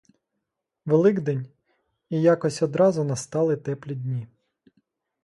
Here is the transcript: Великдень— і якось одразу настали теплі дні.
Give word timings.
Великдень— 0.85 1.47
і 2.09 2.21
якось 2.21 2.61
одразу 2.61 3.03
настали 3.03 3.57
теплі 3.57 3.95
дні. 3.95 4.27